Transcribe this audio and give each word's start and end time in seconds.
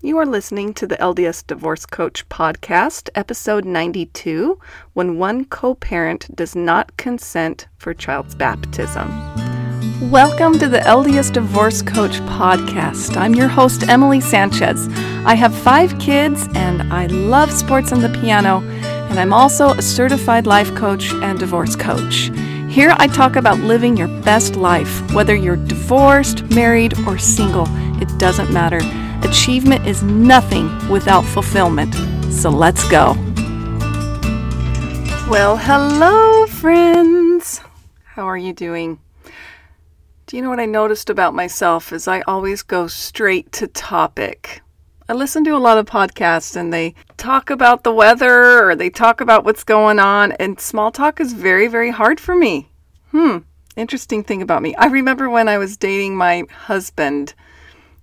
You 0.00 0.16
are 0.18 0.26
listening 0.26 0.74
to 0.74 0.86
the 0.86 0.96
LDS 0.98 1.44
Divorce 1.44 1.84
Coach 1.84 2.28
podcast, 2.28 3.08
episode 3.16 3.64
92 3.64 4.56
When 4.92 5.18
One 5.18 5.44
Co 5.46 5.74
Parent 5.74 6.32
Does 6.36 6.54
Not 6.54 6.96
Consent 6.96 7.66
for 7.78 7.92
Child's 7.92 8.36
Baptism. 8.36 9.08
Welcome 10.08 10.56
to 10.60 10.68
the 10.68 10.78
LDS 10.78 11.32
Divorce 11.32 11.82
Coach 11.82 12.20
podcast. 12.20 13.16
I'm 13.16 13.34
your 13.34 13.48
host, 13.48 13.88
Emily 13.88 14.20
Sanchez. 14.20 14.86
I 15.26 15.34
have 15.34 15.52
five 15.52 15.98
kids 15.98 16.46
and 16.54 16.92
I 16.92 17.06
love 17.06 17.50
sports 17.50 17.90
and 17.90 18.00
the 18.00 18.20
piano, 18.20 18.60
and 19.10 19.18
I'm 19.18 19.32
also 19.32 19.70
a 19.70 19.82
certified 19.82 20.46
life 20.46 20.72
coach 20.76 21.12
and 21.12 21.40
divorce 21.40 21.74
coach. 21.74 22.30
Here 22.70 22.94
I 22.98 23.08
talk 23.08 23.34
about 23.34 23.58
living 23.58 23.96
your 23.96 24.06
best 24.22 24.54
life, 24.54 25.12
whether 25.12 25.34
you're 25.34 25.56
divorced, 25.56 26.48
married, 26.54 26.96
or 27.00 27.18
single, 27.18 27.66
it 28.00 28.16
doesn't 28.20 28.52
matter. 28.52 28.78
Achievement 29.22 29.86
is 29.86 30.02
nothing 30.02 30.70
without 30.88 31.24
fulfillment. 31.24 31.94
So 32.32 32.50
let's 32.50 32.88
go. 32.88 33.14
Well, 35.28 35.56
hello, 35.56 36.46
friends. 36.46 37.60
How 38.04 38.26
are 38.26 38.36
you 38.36 38.52
doing? 38.52 38.98
Do 40.26 40.36
you 40.36 40.42
know 40.42 40.50
what 40.50 40.60
I 40.60 40.66
noticed 40.66 41.10
about 41.10 41.34
myself 41.34 41.92
is 41.92 42.06
I 42.06 42.20
always 42.22 42.62
go 42.62 42.86
straight 42.86 43.50
to 43.52 43.66
topic. 43.66 44.62
I 45.08 45.14
listen 45.14 45.42
to 45.44 45.56
a 45.56 45.58
lot 45.58 45.78
of 45.78 45.86
podcasts 45.86 46.54
and 46.54 46.72
they 46.72 46.94
talk 47.16 47.48
about 47.48 47.82
the 47.82 47.94
weather 47.94 48.68
or 48.68 48.76
they 48.76 48.90
talk 48.90 49.22
about 49.22 49.44
what's 49.44 49.64
going 49.64 49.98
on, 49.98 50.32
and 50.32 50.60
small 50.60 50.90
talk 50.90 51.18
is 51.18 51.32
very, 51.32 51.66
very 51.66 51.90
hard 51.90 52.20
for 52.20 52.34
me. 52.34 52.70
Hmm, 53.10 53.38
interesting 53.74 54.22
thing 54.22 54.42
about 54.42 54.60
me. 54.60 54.74
I 54.76 54.86
remember 54.86 55.30
when 55.30 55.48
I 55.48 55.56
was 55.56 55.78
dating 55.78 56.14
my 56.14 56.44
husband 56.50 57.34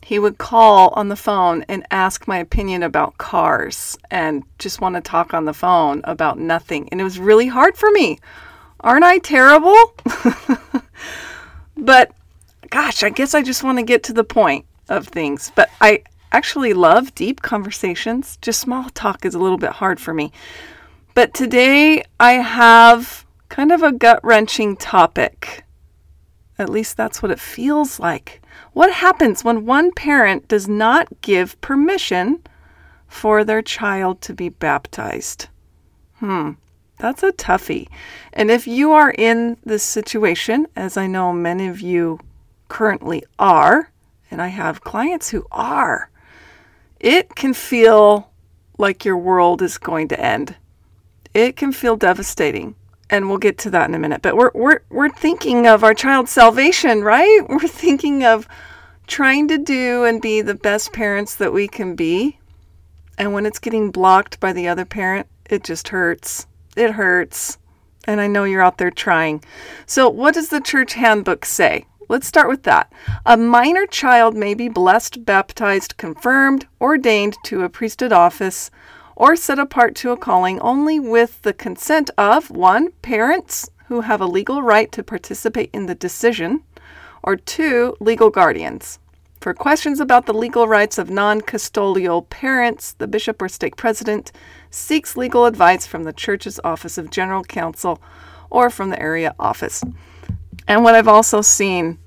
he 0.06 0.20
would 0.20 0.38
call 0.38 0.90
on 0.90 1.08
the 1.08 1.16
phone 1.16 1.66
and 1.68 1.84
ask 1.90 2.28
my 2.28 2.38
opinion 2.38 2.84
about 2.84 3.18
cars 3.18 3.98
and 4.12 4.44
just 4.60 4.80
want 4.80 4.94
to 4.94 5.02
talk 5.02 5.34
on 5.34 5.46
the 5.46 5.54
phone 5.54 6.02
about 6.04 6.38
nothing. 6.38 6.88
And 6.90 7.02
it 7.02 7.04
was 7.04 7.18
really 7.18 7.48
hard 7.48 7.76
for 7.76 7.90
me. 7.90 8.20
Aren't 8.82 9.04
I 9.04 9.18
terrible? 9.18 9.96
but 11.78 12.12
gosh, 12.70 13.02
I 13.02 13.10
guess 13.10 13.34
I 13.34 13.42
just 13.42 13.64
want 13.64 13.80
to 13.80 13.84
get 13.84 14.04
to 14.04 14.14
the 14.14 14.24
point 14.24 14.66
of 14.90 15.08
things. 15.08 15.52
But 15.56 15.72
I 15.82 16.04
actually 16.32 16.74
love 16.74 17.16
deep 17.16 17.42
conversations. 17.42 18.38
Just 18.44 18.62
small 18.62 18.92
talk 18.92 19.26
is 19.26 19.34
a 19.34 19.40
little 19.40 19.58
bit 19.58 19.72
hard 19.72 20.00
for 20.00 20.14
me. 20.14 20.32
But 21.16 21.34
today 21.34 22.04
I 22.20 22.34
have 22.34 23.26
kind 23.50 23.72
of 23.72 23.82
a 23.82 23.92
gut 23.92 24.20
wrenching 24.24 24.78
topic. 24.78 25.65
At 26.58 26.70
least 26.70 26.96
that's 26.96 27.22
what 27.22 27.32
it 27.32 27.40
feels 27.40 28.00
like. 28.00 28.42
What 28.74 28.92
happens 28.92 29.44
when 29.44 29.66
one 29.66 29.92
parent 29.92 30.48
does 30.48 30.68
not 30.68 31.22
give 31.22 31.60
permission 31.62 32.42
for 33.08 33.44
their 33.44 33.62
child 33.62 34.22
to 34.22 34.34
be 34.34 34.50
baptized? 34.50 35.48
Hmm, 36.20 36.52
that's 36.98 37.24
a 37.24 37.34
toughie. 37.34 37.90
And 38.32 38.50
if 38.50 38.68
you 38.68 38.94
are 38.94 39.12
in 39.12 39.58
this 39.66 39.84
situation, 39.84 40.68
as 40.76 40.96
I 40.96 41.08
know 41.08 41.34
many 41.34 41.68
of 41.68 41.82
you 41.82 42.20
currently 42.70 43.24
are, 43.38 43.92
and 44.32 44.42
I 44.42 44.48
have 44.48 44.82
clients 44.82 45.30
who 45.30 45.46
are, 45.52 46.10
it 47.00 47.36
can 47.36 47.54
feel 47.54 48.32
like 48.78 49.06
your 49.06 49.18
world 49.18 49.62
is 49.62 49.78
going 49.78 50.08
to 50.10 50.20
end. 50.20 50.56
It 51.34 51.58
can 51.58 51.74
feel 51.74 51.98
devastating 51.98 52.76
and 53.16 53.30
we'll 53.30 53.38
get 53.38 53.58
to 53.60 53.70
that 53.72 53.90
in 53.90 53.96
a 53.96 54.00
minute. 54.00 54.22
But 54.22 54.36
we're 54.36 54.52
we're 54.54 54.82
we're 54.90 55.10
thinking 55.10 55.68
of 55.68 55.84
our 55.84 55.94
child's 55.94 56.32
salvation, 56.32 57.04
right? 57.04 57.42
We're 57.50 57.68
thinking 57.68 58.24
of 58.24 58.48
trying 59.08 59.48
to 59.48 59.58
do 59.58 60.04
and 60.04 60.22
be 60.22 60.42
the 60.42 60.56
best 60.56 60.94
parents 60.94 61.36
that 61.36 61.54
we 61.54 61.68
can 61.68 61.96
be. 61.96 62.40
And 63.18 63.34
when 63.34 63.46
it's 63.46 63.60
getting 63.60 63.92
blocked 63.92 64.40
by 64.40 64.52
the 64.52 64.68
other 64.68 64.86
parent, 64.86 65.28
it 65.50 65.64
just 65.64 65.90
hurts. 65.90 66.48
It 66.76 66.92
hurts. 66.92 67.58
And 68.06 68.20
I 68.20 68.28
know 68.28 68.44
you're 68.44 68.62
out 68.62 68.78
there 68.78 68.92
trying. 68.92 69.44
So, 69.86 70.10
what 70.10 70.34
does 70.34 70.50
the 70.50 70.62
church 70.62 70.94
handbook 70.94 71.46
say? 71.46 71.86
Let's 72.08 72.28
start 72.28 72.50
with 72.50 72.64
that. 72.64 72.92
A 73.26 73.36
minor 73.36 73.88
child 73.88 74.36
may 74.36 74.54
be 74.54 74.70
blessed, 74.70 75.26
baptized, 75.26 75.98
confirmed, 75.98 76.68
ordained 76.80 77.36
to 77.46 77.64
a 77.64 77.70
priesthood 77.70 78.14
office, 78.14 78.70
or 79.16 79.36
set 79.36 79.60
apart 79.60 79.96
to 79.96 80.12
a 80.12 80.18
calling 80.18 80.60
only 80.60 81.00
with 81.00 81.42
the 81.44 81.54
consent 81.54 82.10
of 82.18 82.52
one, 82.52 82.92
parents 83.02 83.70
who 83.88 84.02
have 84.02 84.22
a 84.22 84.26
legal 84.26 84.62
right 84.62 84.92
to 84.92 85.04
participate 85.04 85.70
in 85.74 85.86
the 85.86 85.96
decision, 85.96 86.64
or 87.24 87.36
two, 87.36 87.96
legal 88.00 88.30
guardians. 88.30 89.00
For 89.40 89.54
questions 89.54 90.00
about 90.00 90.26
the 90.26 90.34
legal 90.34 90.68
rights 90.68 90.98
of 90.98 91.10
non 91.10 91.42
custodial 91.42 92.28
parents, 92.30 92.94
the 92.94 93.08
bishop 93.08 93.42
or 93.42 93.48
stake 93.48 93.76
president 93.76 94.32
seeks 94.72 95.16
legal 95.16 95.46
advice 95.46 95.86
from 95.86 96.04
the 96.04 96.14
church's 96.14 96.60
Office 96.64 96.98
of 96.98 97.12
General 97.12 97.44
Counsel 97.44 98.02
or 98.50 98.70
from 98.70 98.90
the 98.90 99.00
area 99.00 99.36
office. 99.40 99.84
And 100.68 100.84
what 100.84 100.96
I've 100.96 101.08
also 101.08 101.42
seen 101.42 102.00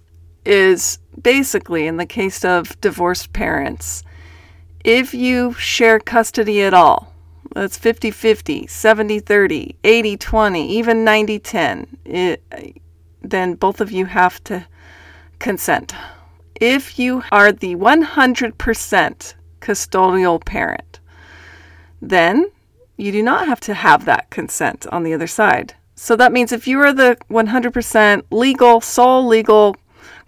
is 0.44 0.98
basically 1.20 1.86
in 1.86 1.96
the 1.96 2.06
case 2.06 2.44
of 2.44 2.80
divorced 2.80 3.32
parents, 3.32 4.02
if 4.84 5.14
you 5.14 5.52
share 5.54 5.98
custody 5.98 6.62
at 6.62 6.74
all, 6.74 7.12
that's 7.54 7.78
50 7.78 8.10
50, 8.10 8.66
70 8.66 9.20
30, 9.20 9.76
80 9.82 10.16
20, 10.16 10.70
even 10.70 11.04
90 11.04 11.38
10, 11.38 12.36
then 13.22 13.54
both 13.54 13.80
of 13.80 13.90
you 13.90 14.06
have 14.06 14.42
to 14.44 14.66
consent. 15.38 15.94
If 16.60 16.98
you 16.98 17.22
are 17.30 17.52
the 17.52 17.76
100% 17.76 19.34
custodial 19.60 20.44
parent, 20.44 21.00
then 22.00 22.50
you 22.96 23.12
do 23.12 23.22
not 23.22 23.46
have 23.46 23.60
to 23.60 23.74
have 23.74 24.04
that 24.04 24.30
consent 24.30 24.86
on 24.88 25.02
the 25.04 25.14
other 25.14 25.26
side. 25.26 25.74
So 25.94 26.16
that 26.16 26.32
means 26.32 26.52
if 26.52 26.68
you 26.68 26.80
are 26.80 26.92
the 26.92 27.16
100% 27.30 28.22
legal, 28.30 28.80
sole 28.80 29.26
legal 29.26 29.76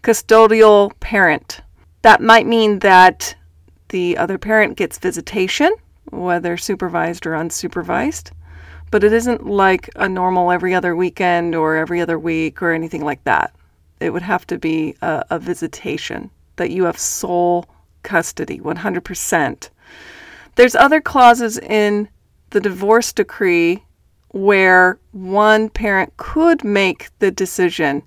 custodial 0.03 0.93
parent, 1.00 1.60
that 2.03 2.21
might 2.21 2.47
mean 2.47 2.81
that 2.81 3.34
the 3.91 4.17
other 4.17 4.39
parent 4.39 4.77
gets 4.77 4.99
visitation, 4.99 5.73
whether 6.11 6.56
supervised 6.56 7.27
or 7.27 7.33
unsupervised, 7.33 8.31
but 8.91 9.05
it 9.05 9.12
isn't 9.12 9.47
like 9.47 9.91
a 9.97 10.09
normal 10.09 10.51
every 10.51 10.75
other 10.75 10.97
weekend 10.97 11.55
or 11.55 11.77
every 11.77 12.01
other 12.01 12.19
week 12.19 12.62
or 12.62 12.73
anything 12.73 13.05
like 13.05 13.23
that. 13.25 13.55
It 14.01 14.11
would 14.11 14.23
have 14.23 14.47
to 14.49 14.59
be 14.59 14.97
a, 15.03 15.25
a 15.31 15.39
visitation 15.39 16.31
that 16.56 16.71
you 16.71 16.84
have 16.84 16.99
sole 16.99 17.67
custody, 18.03 18.59
100%. 18.59 19.69
There's 20.57 20.75
other 20.75 21.01
clauses 21.01 21.59
in 21.59 22.09
the 22.51 22.61
divorce 22.61 23.12
decree 23.12 23.84
where 24.28 24.99
one 25.12 25.69
parent 25.69 26.17
could 26.17 26.65
make 26.65 27.11
the 27.19 27.31
decision. 27.31 28.03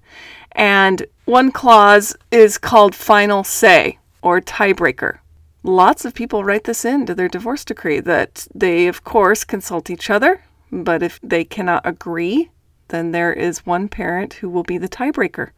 And 0.54 1.06
one 1.26 1.52
clause 1.52 2.16
is 2.32 2.58
called 2.58 2.96
final 2.96 3.44
say 3.44 4.00
or 4.22 4.40
tiebreaker 4.40 5.20
lots 5.64 6.06
of 6.06 6.14
people 6.14 6.44
write 6.44 6.66
this 6.66 6.86
into 6.86 7.16
their 7.16 7.30
divorce 7.30 7.66
decree 7.66 8.00
that 8.02 8.48
they, 8.54 8.88
of 8.88 9.04
course, 9.04 9.44
consult 9.44 9.90
each 9.90 10.10
other, 10.10 10.44
but 10.72 11.02
if 11.02 11.20
they 11.24 11.44
cannot 11.44 11.86
agree, 11.86 12.52
then 12.90 13.12
there 13.12 13.34
is 13.34 13.66
one 13.66 13.88
parent 13.88 14.36
who 14.36 14.50
will 14.50 14.64
be 14.64 14.78
the 14.78 14.90
tiebreaker. 14.90 15.52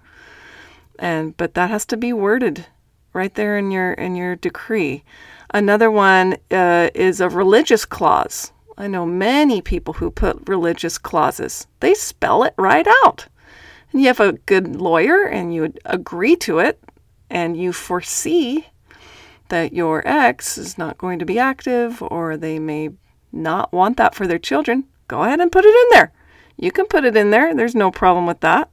And 0.97 1.35
but 1.35 1.55
that 1.55 1.69
has 1.69 1.85
to 1.87 1.97
be 1.97 2.13
worded 2.13 2.67
right 3.11 3.33
there 3.33 3.57
in 3.57 3.71
your 3.71 3.93
in 3.93 4.15
your 4.15 4.35
decree. 4.35 5.03
Another 5.53 5.91
one 5.91 6.37
uh, 6.51 6.89
is 6.93 7.19
a 7.19 7.29
religious 7.29 7.85
clause. 7.85 8.51
I 8.77 8.87
know 8.87 9.05
many 9.05 9.61
people 9.61 9.95
who 9.95 10.11
put 10.11 10.47
religious 10.47 10.97
clauses. 10.97 11.67
They 11.79 11.93
spell 11.93 12.43
it 12.43 12.53
right 12.57 12.87
out. 13.03 13.27
And 13.91 14.01
you 14.01 14.07
have 14.07 14.19
a 14.19 14.33
good 14.33 14.75
lawyer 14.75 15.25
and 15.25 15.53
you 15.53 15.73
agree 15.85 16.35
to 16.37 16.59
it 16.59 16.81
and 17.29 17.55
you 17.55 17.71
foresee 17.71 18.65
that 19.55 19.71
your 19.71 20.05
ex 20.05 20.57
is 20.57 20.77
not 20.77 20.97
going 20.97 21.17
to 21.17 21.25
be 21.25 21.39
active 21.39 22.01
or 22.01 22.35
they 22.35 22.59
may 22.59 22.89
not 23.31 23.71
want 23.71 23.95
that 23.95 24.13
for 24.13 24.27
their 24.27 24.37
children, 24.37 24.83
go 25.07 25.23
ahead 25.23 25.39
and 25.39 25.49
put 25.49 25.63
it 25.63 25.73
in 25.73 25.87
there. 25.91 26.11
You 26.57 26.73
can 26.73 26.87
put 26.87 27.05
it 27.05 27.15
in 27.15 27.31
there, 27.31 27.55
there's 27.55 27.73
no 27.73 27.89
problem 27.89 28.25
with 28.25 28.41
that. 28.41 28.69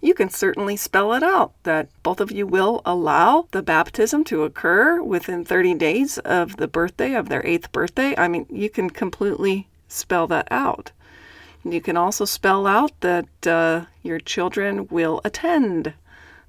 You 0.00 0.14
can 0.14 0.30
certainly 0.30 0.76
spell 0.76 1.14
it 1.14 1.24
out 1.24 1.52
that 1.64 1.88
both 2.04 2.20
of 2.20 2.30
you 2.30 2.46
will 2.46 2.80
allow 2.86 3.48
the 3.50 3.62
baptism 3.62 4.22
to 4.24 4.44
occur 4.44 5.02
within 5.02 5.44
30 5.44 5.74
days 5.74 6.18
of 6.18 6.58
the 6.58 6.68
birthday 6.68 7.14
of 7.14 7.28
their 7.28 7.44
eighth 7.44 7.72
birthday. 7.72 8.14
I 8.16 8.28
mean, 8.28 8.46
you 8.48 8.70
can 8.70 8.90
completely 8.90 9.66
spell 9.88 10.28
that 10.28 10.46
out. 10.48 10.92
You 11.64 11.80
can 11.80 11.96
also 11.96 12.24
spell 12.24 12.68
out 12.68 12.92
that 13.00 13.46
uh, 13.48 13.86
your 14.04 14.20
children 14.20 14.86
will 14.92 15.20
attend 15.24 15.94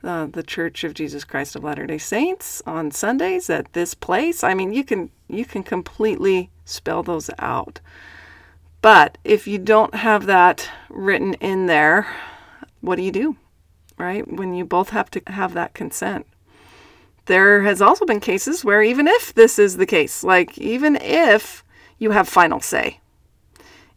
uh, 0.04 0.28
the 0.28 0.44
Church 0.44 0.84
of 0.84 0.94
Jesus 0.94 1.24
Christ 1.24 1.56
of 1.56 1.64
Latter-day 1.64 1.98
Saints 1.98 2.62
on 2.66 2.92
Sundays 2.92 3.50
at 3.50 3.74
this 3.74 3.94
place. 3.94 4.44
I 4.44 4.54
mean, 4.54 4.74
you 4.74 4.84
can 4.84 5.10
you 5.28 5.46
can 5.46 5.64
completely 5.64 6.52
spell 6.66 7.02
those 7.04 7.30
out. 7.40 7.80
But 8.82 9.18
if 9.24 9.48
you 9.48 9.58
don't 9.58 9.96
have 9.96 10.28
that 10.28 10.70
written 10.90 11.34
in 11.36 11.66
there, 11.66 12.08
what 12.82 12.98
do 12.98 13.02
you 13.02 13.12
do? 13.12 13.38
Right? 13.98 14.28
When 14.28 14.54
you 14.54 14.66
both 14.66 14.90
have 14.90 15.10
to 15.12 15.22
have 15.28 15.54
that 15.54 15.74
consent. 15.74 16.28
there 17.26 17.64
has 17.64 17.82
also 17.82 18.06
been 18.06 18.20
cases 18.20 18.64
where 18.64 18.82
even 18.82 19.08
if 19.08 19.34
this 19.34 19.58
is 19.60 19.78
the 19.78 19.86
case, 19.86 20.24
like 20.24 20.58
even 20.58 20.96
if 20.98 21.64
you 21.98 22.12
have 22.12 22.28
final 22.28 22.60
say, 22.60 23.00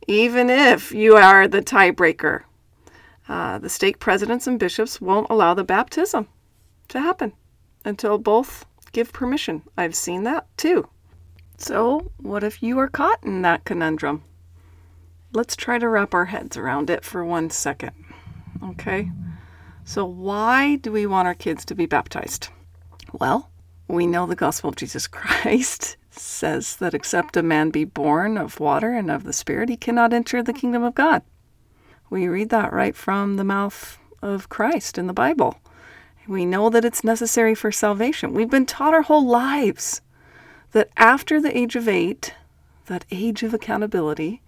even 0.06 0.48
if 0.48 0.92
you 0.92 1.16
are 1.16 1.46
the 1.46 1.60
tiebreaker, 1.60 2.42
uh, 3.28 3.58
the 3.58 3.68
stake 3.68 3.98
presidents 3.98 4.46
and 4.46 4.58
bishops 4.58 5.00
won't 5.00 5.28
allow 5.30 5.54
the 5.54 5.64
baptism 5.64 6.28
to 6.88 7.00
happen 7.00 7.32
until 7.84 8.18
both 8.18 8.64
give 8.92 9.12
permission. 9.12 9.62
I've 9.76 9.94
seen 9.94 10.24
that 10.24 10.46
too. 10.56 10.88
So, 11.58 12.12
what 12.18 12.44
if 12.44 12.62
you 12.62 12.78
are 12.78 12.88
caught 12.88 13.22
in 13.24 13.42
that 13.42 13.64
conundrum? 13.64 14.22
Let's 15.32 15.56
try 15.56 15.78
to 15.78 15.88
wrap 15.88 16.14
our 16.14 16.26
heads 16.26 16.56
around 16.56 16.88
it 16.88 17.04
for 17.04 17.24
one 17.24 17.50
second. 17.50 17.92
Okay? 18.62 19.10
So, 19.84 20.04
why 20.04 20.76
do 20.76 20.92
we 20.92 21.06
want 21.06 21.26
our 21.26 21.34
kids 21.34 21.64
to 21.66 21.74
be 21.74 21.86
baptized? 21.86 22.48
Well, 23.12 23.50
we 23.88 24.06
know 24.06 24.26
the 24.26 24.36
gospel 24.36 24.70
of 24.70 24.76
Jesus 24.76 25.06
Christ 25.06 25.96
says 26.10 26.76
that 26.76 26.94
except 26.94 27.36
a 27.36 27.42
man 27.42 27.70
be 27.70 27.84
born 27.84 28.38
of 28.38 28.60
water 28.60 28.92
and 28.92 29.10
of 29.10 29.24
the 29.24 29.32
Spirit, 29.32 29.68
he 29.68 29.76
cannot 29.76 30.12
enter 30.12 30.42
the 30.42 30.52
kingdom 30.52 30.82
of 30.82 30.94
God. 30.94 31.22
We 32.10 32.26
read 32.28 32.50
that 32.50 32.72
right 32.72 32.96
from 32.96 33.36
the 33.36 33.44
mouth 33.44 33.98
of 34.22 34.48
Christ 34.48 34.98
in 34.98 35.06
the 35.06 35.12
Bible. 35.12 35.58
We 36.26 36.44
know 36.44 36.68
that 36.70 36.84
it's 36.84 37.04
necessary 37.04 37.54
for 37.54 37.72
salvation. 37.72 38.34
We've 38.34 38.50
been 38.50 38.66
taught 38.66 38.94
our 38.94 39.02
whole 39.02 39.26
lives 39.26 40.00
that 40.72 40.90
after 40.96 41.40
the 41.40 41.56
age 41.56 41.76
of 41.76 41.88
eight, 41.88 42.34
that 42.86 43.04
age 43.10 43.42
of 43.42 43.54
accountability, 43.54 44.42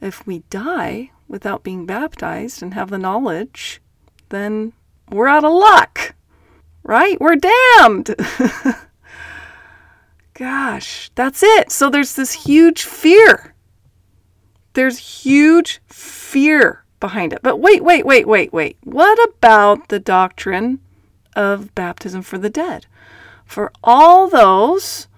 if 0.00 0.26
we 0.26 0.40
die 0.50 1.10
without 1.26 1.64
being 1.64 1.86
baptized 1.86 2.62
and 2.62 2.74
have 2.74 2.90
the 2.90 2.98
knowledge, 2.98 3.80
then 4.28 4.72
we're 5.10 5.28
out 5.28 5.44
of 5.44 5.52
luck 5.52 6.14
right? 6.86 7.20
We're 7.20 7.36
damned. 7.36 8.14
Gosh, 10.34 11.10
that's 11.14 11.42
it. 11.42 11.72
So 11.72 11.90
there's 11.90 12.14
this 12.14 12.32
huge 12.32 12.84
fear. 12.84 13.54
There's 14.74 14.98
huge 14.98 15.80
fear 15.86 16.84
behind 17.00 17.32
it. 17.32 17.40
But 17.42 17.58
wait, 17.58 17.82
wait, 17.82 18.06
wait, 18.06 18.26
wait, 18.26 18.52
wait. 18.52 18.76
What 18.84 19.18
about 19.28 19.88
the 19.88 19.98
doctrine 19.98 20.80
of 21.34 21.74
baptism 21.74 22.22
for 22.22 22.38
the 22.38 22.50
dead? 22.50 22.86
For 23.44 23.72
all 23.84 24.28
those 24.28 25.08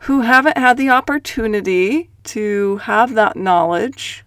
who 0.00 0.22
haven't 0.22 0.56
had 0.56 0.76
the 0.76 0.90
opportunity 0.90 2.10
to 2.24 2.78
have 2.78 3.14
that 3.14 3.36
knowledge, 3.36 4.24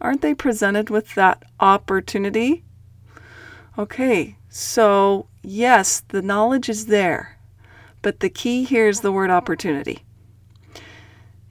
aren't 0.00 0.22
they 0.22 0.34
presented 0.34 0.90
with 0.90 1.14
that 1.14 1.42
opportunity? 1.60 2.64
Okay, 3.78 4.36
so 4.48 5.28
yes, 5.42 6.02
the 6.08 6.22
knowledge 6.22 6.68
is 6.68 6.86
there, 6.86 7.38
but 8.02 8.20
the 8.20 8.30
key 8.30 8.64
here 8.64 8.88
is 8.88 9.00
the 9.00 9.12
word 9.12 9.30
opportunity. 9.30 10.04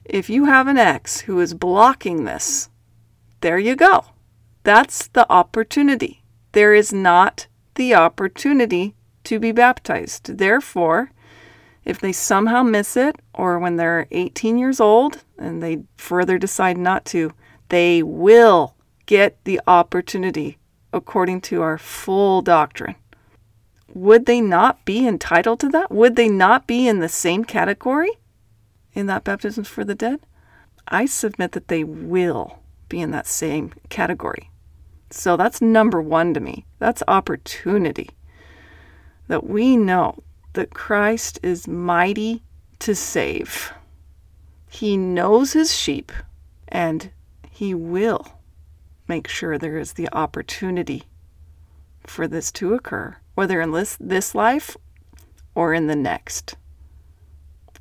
If 0.04 0.30
you 0.30 0.44
have 0.44 0.68
an 0.68 0.78
ex 0.78 1.22
who 1.22 1.40
is 1.40 1.54
blocking 1.54 2.24
this, 2.24 2.68
there 3.40 3.58
you 3.58 3.74
go. 3.76 4.06
That's 4.66 5.06
the 5.06 5.30
opportunity. 5.30 6.24
There 6.50 6.74
is 6.74 6.92
not 6.92 7.46
the 7.76 7.94
opportunity 7.94 8.96
to 9.22 9.38
be 9.38 9.52
baptized. 9.52 10.38
Therefore, 10.38 11.12
if 11.84 12.00
they 12.00 12.12
somehow 12.12 12.64
miss 12.64 12.96
it, 12.96 13.16
or 13.32 13.60
when 13.60 13.76
they're 13.76 14.08
18 14.10 14.58
years 14.58 14.80
old 14.80 15.22
and 15.38 15.62
they 15.62 15.84
further 15.96 16.36
decide 16.36 16.78
not 16.78 17.04
to, 17.06 17.32
they 17.68 18.02
will 18.02 18.74
get 19.06 19.38
the 19.44 19.60
opportunity 19.68 20.58
according 20.92 21.42
to 21.42 21.62
our 21.62 21.78
full 21.78 22.42
doctrine 22.42 22.96
would 23.96 24.26
they 24.26 24.42
not 24.42 24.84
be 24.84 25.08
entitled 25.08 25.58
to 25.60 25.70
that? 25.70 25.90
Would 25.90 26.16
they 26.16 26.28
not 26.28 26.66
be 26.66 26.86
in 26.86 27.00
the 27.00 27.08
same 27.08 27.44
category 27.44 28.10
in 28.92 29.06
that 29.06 29.24
baptism 29.24 29.64
for 29.64 29.84
the 29.84 29.94
dead? 29.94 30.20
I 30.86 31.06
submit 31.06 31.52
that 31.52 31.68
they 31.68 31.82
will 31.82 32.58
be 32.90 33.00
in 33.00 33.10
that 33.12 33.26
same 33.26 33.72
category. 33.88 34.50
So 35.10 35.36
that's 35.36 35.60
number 35.60 36.00
one 36.00 36.34
to 36.34 36.40
me. 36.40 36.64
That's 36.78 37.02
opportunity. 37.06 38.10
That 39.28 39.46
we 39.46 39.76
know 39.76 40.22
that 40.52 40.74
Christ 40.74 41.38
is 41.42 41.68
mighty 41.68 42.42
to 42.80 42.94
save. 42.94 43.72
He 44.68 44.96
knows 44.96 45.52
his 45.52 45.74
sheep 45.74 46.12
and 46.68 47.10
he 47.50 47.74
will 47.74 48.26
make 49.08 49.28
sure 49.28 49.56
there 49.56 49.78
is 49.78 49.94
the 49.94 50.08
opportunity 50.12 51.04
for 52.04 52.28
this 52.28 52.52
to 52.52 52.74
occur 52.74 53.16
whether 53.36 53.60
in 53.60 53.70
this, 53.70 53.96
this 54.00 54.34
life 54.34 54.76
or 55.54 55.72
in 55.72 55.86
the 55.86 55.94
next. 55.94 56.56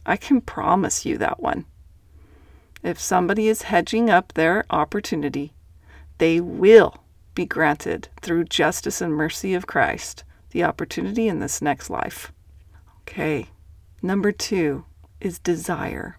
I 0.05 0.17
can 0.17 0.41
promise 0.41 1.05
you 1.05 1.17
that 1.17 1.41
one. 1.41 1.65
If 2.83 2.99
somebody 2.99 3.47
is 3.47 3.63
hedging 3.63 4.09
up 4.09 4.33
their 4.33 4.65
opportunity, 4.69 5.53
they 6.19 6.39
will 6.39 7.04
be 7.35 7.45
granted 7.45 8.07
through 8.21 8.45
justice 8.45 9.01
and 9.01 9.13
mercy 9.13 9.53
of 9.53 9.67
Christ 9.67 10.23
the 10.51 10.63
opportunity 10.63 11.27
in 11.27 11.39
this 11.39 11.61
next 11.61 11.89
life. 11.89 12.31
Okay, 13.01 13.49
number 14.01 14.31
two 14.31 14.85
is 15.19 15.37
desire. 15.37 16.17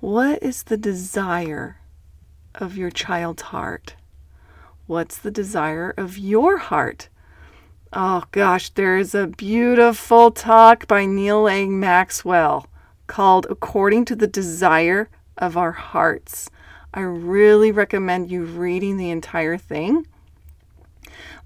What 0.00 0.42
is 0.42 0.62
the 0.62 0.78
desire 0.78 1.78
of 2.54 2.76
your 2.76 2.90
child's 2.90 3.42
heart? 3.42 3.96
What's 4.86 5.18
the 5.18 5.30
desire 5.30 5.92
of 5.96 6.16
your 6.16 6.56
heart? 6.56 7.10
Oh 7.92 8.24
gosh, 8.32 8.70
there 8.70 8.96
is 8.96 9.14
a 9.14 9.26
beautiful 9.26 10.30
talk 10.30 10.86
by 10.86 11.04
Neal 11.04 11.48
A. 11.48 11.66
Maxwell 11.66 12.66
called 13.06 13.46
According 13.50 14.06
to 14.06 14.16
the 14.16 14.26
Desire 14.26 15.10
of 15.36 15.56
Our 15.56 15.72
Hearts. 15.72 16.48
I 16.98 17.02
really 17.02 17.70
recommend 17.70 18.28
you 18.28 18.42
reading 18.42 18.96
the 18.96 19.10
entire 19.10 19.56
thing. 19.56 20.08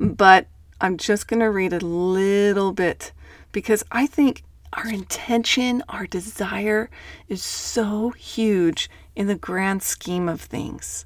But 0.01 0.47
I'm 0.81 0.97
just 0.97 1.29
going 1.29 1.41
to 1.41 1.51
read 1.51 1.75
a 1.75 1.79
little 1.79 2.73
bit 2.73 3.13
because 3.53 3.85
I 3.93 4.07
think 4.07 4.45
our 4.73 4.89
intention, 4.89 5.83
our 5.91 6.07
desire 6.07 6.89
is 7.29 7.43
so 7.43 8.13
huge 8.13 8.89
in 9.15 9.27
the 9.27 9.35
grand 9.35 9.83
scheme 9.83 10.27
of 10.27 10.41
things. 10.41 11.05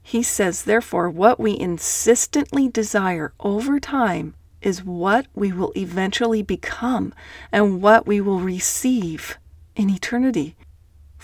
He 0.00 0.22
says, 0.22 0.62
therefore, 0.62 1.10
what 1.10 1.40
we 1.40 1.58
insistently 1.58 2.68
desire 2.68 3.32
over 3.40 3.80
time 3.80 4.36
is 4.62 4.84
what 4.84 5.26
we 5.34 5.50
will 5.50 5.72
eventually 5.76 6.44
become 6.44 7.12
and 7.50 7.82
what 7.82 8.06
we 8.06 8.20
will 8.20 8.38
receive 8.38 9.36
in 9.74 9.90
eternity. 9.90 10.54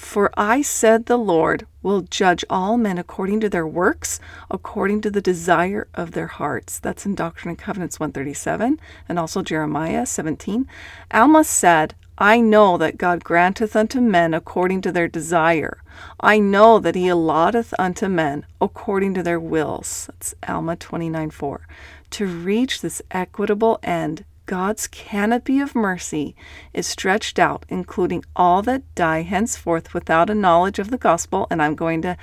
For 0.01 0.33
I 0.37 0.63
said, 0.63 1.07
The 1.07 1.17
Lord 1.17 1.67
will 1.83 2.01
judge 2.01 2.45
all 2.51 2.77
men 2.77 2.99
according 2.99 3.39
to 3.41 3.49
their 3.49 3.67
works, 3.67 4.19
according 4.51 5.03
to 5.03 5.11
the 5.11 5.21
desire 5.21 5.87
of 5.95 6.13
their 6.13 6.27
hearts. 6.27 6.81
That's 6.81 7.07
in 7.07 7.15
Doctrine 7.15 7.51
and 7.51 7.59
Covenants 7.59 8.01
137 8.01 8.81
and 9.09 9.19
also 9.19 9.43
Jeremiah 9.43 10.05
17. 10.07 10.67
Alma 11.13 11.45
said, 11.45 11.95
I 12.19 12.41
know 12.41 12.77
that 12.79 12.99
God 12.99 13.23
granteth 13.23 13.77
unto 13.77 14.01
men 14.01 14.35
according 14.35 14.81
to 14.81 14.91
their 14.91 15.07
desire. 15.07 15.83
I 16.19 16.41
know 16.41 16.81
that 16.81 16.97
he 16.97 17.09
allotteth 17.09 17.73
unto 17.79 18.09
men 18.09 18.47
according 18.61 19.15
to 19.15 19.23
their 19.23 19.39
wills. 19.39 20.07
That's 20.07 20.35
Alma 20.49 20.77
29 20.77 21.31
4. 21.31 21.67
To 22.11 22.27
reach 22.27 22.81
this 22.81 23.01
equitable 23.13 23.79
end, 23.83 24.25
God's 24.51 24.89
canopy 24.89 25.61
of 25.61 25.77
mercy 25.77 26.35
is 26.75 26.85
stretched 26.85 27.39
out, 27.39 27.65
including 27.69 28.25
all 28.35 28.63
that 28.63 28.83
die 28.97 29.23
henceforth 29.23 29.95
without 29.95 30.29
a 30.29 30.35
knowledge 30.35 30.81
of 30.81 30.91
the 30.91 30.99
gospel, 30.99 31.47
and 31.53 31.63
I'm 31.63 31.77
going 31.77 32.03
to 32.03 32.17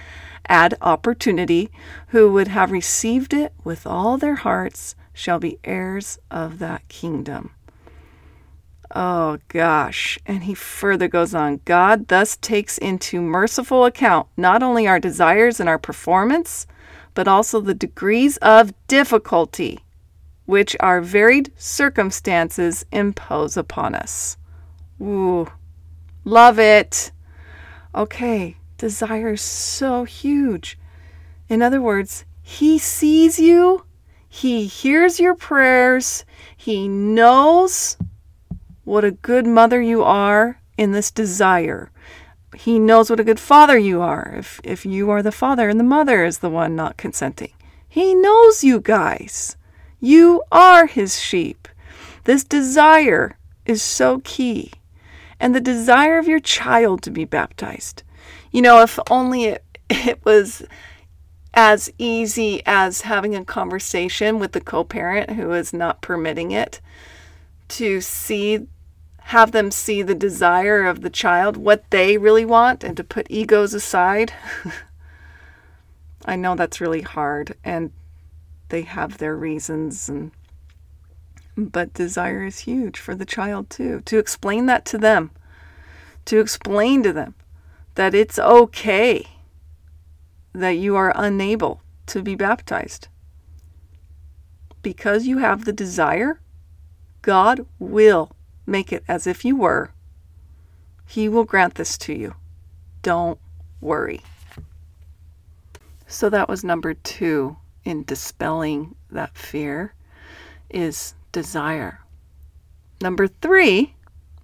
add 0.49 0.77
opportunity, 0.81 1.71
who 2.07 2.29
would 2.33 2.49
have 2.49 2.69
received 2.69 3.33
it 3.33 3.53
with 3.63 3.87
all 3.87 4.17
their 4.17 4.35
hearts, 4.35 4.93
shall 5.13 5.39
be 5.39 5.57
heirs 5.63 6.19
of 6.29 6.59
that 6.59 6.85
kingdom. 6.89 7.51
Oh 8.93 9.37
gosh. 9.47 10.19
And 10.25 10.43
he 10.43 10.53
further 10.53 11.07
goes 11.07 11.33
on 11.33 11.61
God 11.63 12.09
thus 12.09 12.35
takes 12.35 12.77
into 12.77 13.21
merciful 13.21 13.85
account 13.85 14.27
not 14.35 14.61
only 14.61 14.85
our 14.85 14.99
desires 14.99 15.61
and 15.61 15.69
our 15.69 15.79
performance, 15.79 16.67
but 17.13 17.29
also 17.29 17.61
the 17.61 17.73
degrees 17.73 18.35
of 18.41 18.73
difficulty 18.87 19.79
which 20.47 20.75
our 20.79 21.01
varied 21.01 21.51
circumstances 21.57 22.85
impose 22.91 23.55
upon 23.57 23.93
us. 23.93 24.37
Ooh, 24.99 25.47
love 26.23 26.57
it. 26.57 27.11
Okay, 27.93 28.55
desire 28.77 29.33
is 29.33 29.41
so 29.41 30.05
huge. 30.05 30.79
In 31.49 31.61
other 31.61 31.81
words, 31.81 32.25
He 32.41 32.79
sees 32.79 33.37
you, 33.37 33.85
He 34.27 34.65
hears 34.65 35.19
your 35.19 35.35
prayers, 35.35 36.25
He 36.55 36.87
knows 36.87 37.97
what 38.85 39.03
a 39.03 39.11
good 39.11 39.45
mother 39.45 39.81
you 39.81 40.01
are 40.01 40.61
in 40.77 40.93
this 40.93 41.11
desire. 41.11 41.91
He 42.55 42.79
knows 42.79 43.09
what 43.09 43.19
a 43.19 43.25
good 43.25 43.39
father 43.39 43.77
you 43.77 44.01
are 44.01 44.33
if, 44.37 44.61
if 44.63 44.85
you 44.85 45.09
are 45.09 45.21
the 45.21 45.31
father 45.31 45.67
and 45.67 45.77
the 45.77 45.83
mother 45.83 46.23
is 46.23 46.37
the 46.37 46.49
one 46.49 46.73
not 46.73 46.95
consenting. 46.95 47.51
He 47.87 48.15
knows 48.15 48.63
you 48.63 48.79
guys. 48.79 49.57
You 49.99 50.43
are 50.51 50.85
his 50.85 51.19
sheep. 51.19 51.67
This 52.25 52.43
desire 52.43 53.37
is 53.65 53.81
so 53.81 54.19
key, 54.23 54.71
and 55.39 55.55
the 55.55 55.61
desire 55.61 56.17
of 56.17 56.27
your 56.27 56.39
child 56.39 57.01
to 57.03 57.11
be 57.11 57.25
baptized. 57.25 58.03
You 58.51 58.61
know, 58.61 58.81
if 58.81 58.99
only 59.09 59.45
it, 59.45 59.63
it 59.89 60.23
was 60.23 60.63
as 61.53 61.91
easy 61.97 62.61
as 62.65 63.01
having 63.01 63.35
a 63.35 63.43
conversation 63.43 64.39
with 64.39 64.51
the 64.51 64.61
co 64.61 64.83
parent 64.83 65.31
who 65.31 65.51
is 65.53 65.73
not 65.73 66.01
permitting 66.01 66.51
it 66.51 66.79
to 67.69 67.99
see, 67.99 68.67
have 69.21 69.51
them 69.51 69.71
see 69.71 70.01
the 70.01 70.15
desire 70.15 70.85
of 70.85 71.01
the 71.01 71.09
child, 71.09 71.57
what 71.57 71.89
they 71.89 72.17
really 72.17 72.45
want, 72.45 72.83
and 72.83 72.95
to 72.95 73.03
put 73.03 73.25
egos 73.29 73.73
aside. 73.73 74.33
I 76.25 76.35
know 76.35 76.55
that's 76.55 76.81
really 76.81 77.01
hard, 77.01 77.55
and 77.63 77.91
they 78.69 78.81
have 78.81 79.17
their 79.17 79.35
reasons 79.35 80.09
and 80.09 80.31
but 81.57 81.93
desire 81.93 82.45
is 82.45 82.59
huge 82.59 82.99
for 82.99 83.15
the 83.15 83.25
child 83.25 83.69
too. 83.69 84.01
To 84.05 84.19
explain 84.19 84.67
that 84.67 84.85
to 84.85 84.97
them, 84.97 85.31
to 86.25 86.39
explain 86.39 87.01
to 87.03 87.11
them 87.11 87.33
that 87.95 88.13
it's 88.13 88.37
okay 88.37 89.25
that 90.53 90.77
you 90.77 90.95
are 90.95 91.11
unable 91.15 91.81
to 92.07 92.21
be 92.21 92.35
baptized. 92.35 93.07
Because 94.83 95.25
you 95.25 95.39
have 95.39 95.65
the 95.65 95.73
desire, 95.73 96.39
God 97.23 97.65
will 97.79 98.31
make 98.67 98.93
it 98.93 99.03
as 99.07 99.25
if 99.25 99.43
you 99.43 99.55
were. 99.55 99.91
He 101.07 101.27
will 101.27 101.43
grant 101.43 101.75
this 101.75 101.97
to 101.99 102.13
you. 102.13 102.35
Don't 103.01 103.39
worry. 103.81 104.21
So 106.05 106.29
that 106.29 106.47
was 106.47 106.63
number 106.63 106.93
two 106.93 107.57
in 107.87 108.03
dispelling 108.03 108.93
that 109.09 109.37
fear 109.37 109.93
is 110.69 111.13
desire. 111.31 112.01
Number 113.01 113.27
three 113.27 113.95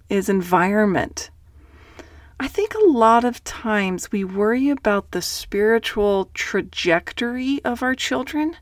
is 0.08 0.30
environment. 0.30 1.28
I 2.40 2.48
think 2.48 2.72
a 2.72 2.88
lot 2.88 3.22
of 3.22 3.44
times 3.44 4.10
we 4.10 4.24
worry 4.24 4.70
about 4.70 5.10
the 5.10 5.20
spiritual 5.20 6.30
trajectory 6.32 7.60
of 7.66 7.82
our 7.82 7.94
children 7.94 8.56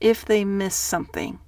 if 0.00 0.24
they 0.24 0.44
miss 0.44 0.74
something. 0.74 1.38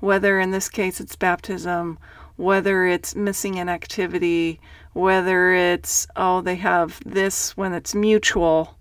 Whether 0.00 0.38
in 0.38 0.50
this 0.50 0.68
case 0.68 1.00
it's 1.00 1.16
baptism, 1.16 1.98
whether 2.36 2.84
it's 2.84 3.16
missing 3.16 3.58
an 3.58 3.70
activity, 3.70 4.60
whether 4.92 5.54
it's, 5.54 6.06
oh, 6.16 6.42
they 6.42 6.56
have 6.56 7.00
this 7.06 7.56
when 7.56 7.72
it's 7.72 7.94
mutual 7.94 8.76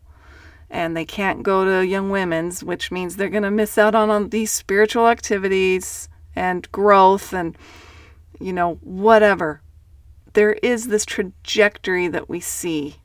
and 0.73 0.97
they 0.97 1.05
can't 1.05 1.43
go 1.43 1.63
to 1.63 1.85
young 1.85 2.09
women's, 2.09 2.63
which 2.63 2.91
means 2.91 3.15
they're 3.15 3.29
going 3.29 3.43
to 3.43 3.51
miss 3.51 3.77
out 3.77 3.93
on, 3.93 4.09
on 4.09 4.29
these 4.29 4.51
spiritual 4.51 5.07
activities 5.07 6.09
and 6.35 6.69
growth 6.71 7.31
and, 7.31 7.55
you 8.39 8.51
know, 8.51 8.79
whatever. 8.81 9.61
There 10.33 10.53
is 10.63 10.87
this 10.87 11.05
trajectory 11.05 12.07
that 12.07 12.27
we 12.27 12.39
see. 12.39 12.95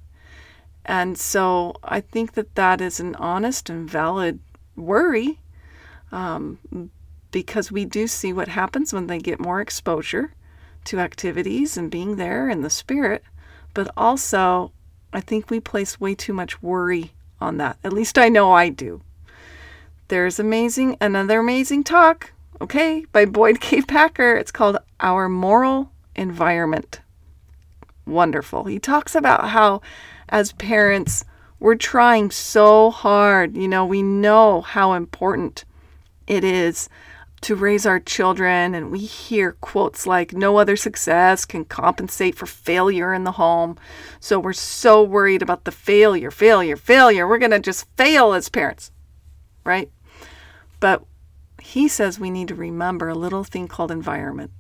And 0.87 1.19
so 1.19 1.75
I 1.85 2.01
think 2.01 2.33
that 2.33 2.55
that 2.55 2.81
is 2.81 3.01
an 3.01 3.15
honest 3.17 3.69
and 3.69 3.89
valid 3.89 4.41
worry 4.75 5.39
um, 6.11 6.91
because 7.31 7.71
we 7.71 7.85
do 7.85 8.07
see 8.07 8.33
what 8.33 8.49
happens 8.49 8.95
when 8.95 9.09
they 9.09 9.19
get 9.19 9.39
more 9.39 9.61
exposure 9.61 10.33
to 10.87 11.01
activities 11.01 11.77
and 11.77 11.91
being 11.91 12.17
there 12.17 12.49
in 12.49 12.63
the 12.63 12.71
spirit. 12.71 13.23
But 13.75 13.91
also, 13.95 14.73
I 15.13 15.21
think 15.21 15.51
we 15.51 15.61
place 15.61 16.01
way 16.01 16.15
too 16.15 16.33
much 16.33 16.63
worry 16.63 17.13
on 17.41 17.57
that. 17.59 17.79
At 17.85 17.93
least 17.93 18.19
I 18.19 18.29
know 18.29 18.53
I 18.53 18.69
do. 18.69 19.03
There's 20.09 20.39
amazing, 20.39 20.97
another 21.01 21.41
amazing 21.41 21.85
talk 21.85 22.33
okay, 22.61 23.05
by 23.13 23.25
Boyd 23.25 23.61
K. 23.61 23.83
Packer. 23.83 24.35
It's 24.37 24.51
called 24.51 24.79
Our 25.01 25.29
Moral 25.29 25.93
Environment. 26.17 27.01
Wonderful. 28.07 28.65
He 28.65 28.79
talks 28.79 29.15
about 29.15 29.51
how, 29.51 29.81
as 30.29 30.53
parents, 30.53 31.25
we're 31.61 31.75
trying 31.75 32.31
so 32.31 32.91
hard. 32.91 33.57
You 33.57 33.69
know, 33.69 33.85
we 33.85 34.03
know 34.03 34.63
how 34.63 34.95
important 34.95 35.65
it 36.27 36.45
is 36.45 36.89
to 37.41 37.55
raise 37.55 37.87
our 37.87 38.01
children, 38.01 38.75
and 38.75 38.91
we 38.91 38.99
hear 38.99 39.53
quotes 39.53 40.07
like, 40.07 40.33
No 40.33 40.57
other 40.57 40.77
success 40.77 41.45
can 41.45 41.65
compensate 41.65 42.35
for 42.35 42.47
failure 42.47 43.15
in 43.15 43.25
the 43.25 43.33
home. 43.33 43.77
So 44.21 44.39
we're 44.39 44.53
so 44.53 45.03
worried 45.03 45.43
about 45.43 45.65
the 45.65 45.73
failure, 45.73 46.31
failure, 46.31 46.77
failure. 46.77 47.27
We're 47.27 47.39
going 47.39 47.53
to 47.53 47.61
just 47.61 47.87
fail 47.97 48.33
as 48.33 48.49
parents, 48.49 48.91
right? 49.65 49.91
But 50.81 51.05
he 51.61 51.89
says 51.89 52.19
we 52.19 52.31
need 52.31 52.49
to 52.49 52.55
remember 52.55 53.09
a 53.09 53.15
little 53.15 53.45
thing 53.45 53.69
called 53.69 53.91
environment. 53.91 54.51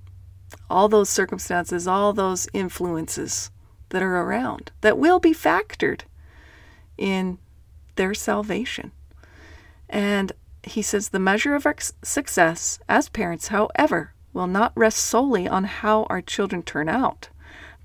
All 0.70 0.88
those 0.88 1.08
circumstances, 1.08 1.87
all 1.87 2.12
those 2.12 2.49
influences 2.52 3.50
that 3.90 4.02
are 4.02 4.20
around 4.20 4.73
that 4.80 4.99
will 4.99 5.18
be 5.18 5.32
factored 5.32 6.02
in 6.97 7.38
their 7.97 8.14
salvation. 8.14 8.92
And 9.88 10.32
he 10.68 10.82
says 10.82 11.08
the 11.08 11.18
measure 11.18 11.54
of 11.54 11.66
our 11.66 11.76
success 12.02 12.78
as 12.88 13.08
parents, 13.08 13.48
however, 13.48 14.14
will 14.32 14.46
not 14.46 14.72
rest 14.76 14.98
solely 14.98 15.48
on 15.48 15.64
how 15.64 16.04
our 16.04 16.22
children 16.22 16.62
turn 16.62 16.88
out. 16.88 17.28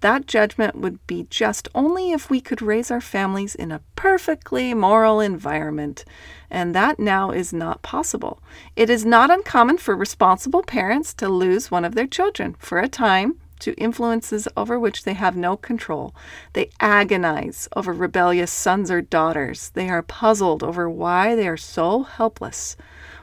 That 0.01 0.27
judgment 0.27 0.75
would 0.75 1.05
be 1.07 1.27
just 1.29 1.69
only 1.73 2.11
if 2.11 2.29
we 2.29 2.41
could 2.41 2.61
raise 2.61 2.91
our 2.91 2.99
families 2.99 3.55
in 3.55 3.71
a 3.71 3.81
perfectly 3.95 4.73
moral 4.73 5.21
environment, 5.21 6.03
and 6.51 6.75
that 6.75 6.99
now 6.99 7.31
is 7.31 7.53
not 7.53 7.81
possible. 7.81 8.43
It 8.75 8.89
is 8.89 9.05
not 9.05 9.31
uncommon 9.31 9.77
for 9.77 9.95
responsible 9.95 10.61
parents 10.61 11.13
to 11.15 11.29
lose 11.29 11.71
one 11.71 11.85
of 11.85 11.95
their 11.95 12.05
children 12.05 12.57
for 12.59 12.79
a 12.79 12.89
time 12.89 13.39
to 13.63 13.73
influences 13.73 14.47
over 14.55 14.77
which 14.77 15.03
they 15.03 15.13
have 15.13 15.35
no 15.35 15.57
control. 15.57 16.13
They 16.53 16.69
agonize 16.79 17.67
over 17.75 17.93
rebellious 17.93 18.51
sons 18.51 18.91
or 18.91 19.01
daughters. 19.01 19.69
They 19.69 19.89
are 19.89 20.01
puzzled 20.01 20.63
over 20.63 20.89
why 20.89 21.35
they 21.35 21.47
are 21.47 21.57
so 21.57 22.03
helpless 22.03 22.75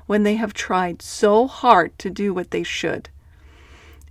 when 0.07 0.23
they 0.23 0.37
have 0.37 0.55
tried 0.55 1.03
so 1.03 1.47
hard 1.47 1.99
to 1.99 2.11
do 2.11 2.35
what 2.35 2.51
they 2.51 2.63
should. 2.63 3.11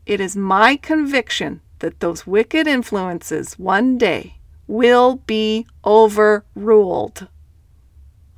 It 0.05 0.19
is 0.21 0.35
my 0.35 0.75
conviction 0.75 1.61
that 1.79 1.99
those 1.99 2.27
wicked 2.27 2.67
influences 2.67 3.59
one 3.59 3.97
day 3.97 4.35
will 4.67 5.15
be 5.25 5.65
overruled. 5.83 7.27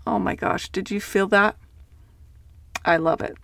Oh 0.08 0.18
my 0.18 0.36
gosh, 0.36 0.70
did 0.70 0.90
you 0.90 1.00
feel 1.00 1.28
that? 1.28 1.58
I 2.86 2.98
love 2.98 3.22
it. 3.22 3.38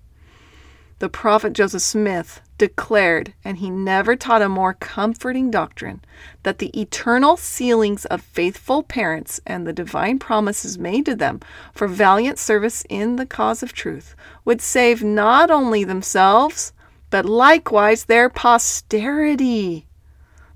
The 1.00 1.10
prophet 1.10 1.54
Joseph 1.54 1.82
Smith 1.84 2.42
declared, 2.58 3.34
and 3.44 3.58
he 3.58 3.70
never 3.70 4.16
taught 4.16 4.42
a 4.42 4.50
more 4.50 4.74
comforting 4.74 5.52
doctrine, 5.52 6.02
that 6.44 6.58
the 6.58 6.80
eternal 6.80 7.38
sealings 7.38 8.06
of 8.06 8.22
faithful 8.22 8.84
parents 8.84 9.40
and 9.46 9.66
the 9.66 9.74
divine 9.74 10.18
promises 10.18 10.78
made 10.78 11.06
to 11.06 11.16
them 11.16 11.40
for 11.74 11.88
valiant 11.88 12.40
service 12.40 12.84
in 12.90 13.16
the 13.16 13.26
cause 13.26 13.62
of 13.62 13.74
truth 13.74 14.16
would 14.44 14.62
save 14.62 15.04
not 15.04 15.52
only 15.52 15.84
themselves, 15.84 16.74
but 17.10 17.26
likewise 17.26 18.06
their 18.06 18.30
posterity. 18.30 19.88